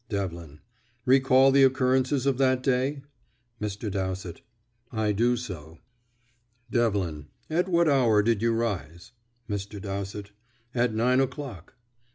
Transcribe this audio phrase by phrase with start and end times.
[0.09, 0.61] Devlin:
[1.05, 3.03] "Recall the occurrences of that day?"
[3.61, 3.91] Mr.
[3.91, 4.41] Dowsett:
[4.91, 5.77] "I do so."
[6.71, 9.11] Devlin: "At what hour did you rise?"
[9.47, 9.79] Mr.
[9.79, 10.31] Dowsett:
[10.73, 11.75] "At nine o'clock."